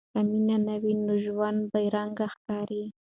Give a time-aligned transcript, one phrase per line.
[0.13, 2.83] که مینه نه وي، نو ژوند بې رنګه ښکاري.